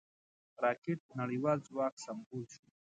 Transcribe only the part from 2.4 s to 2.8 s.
شو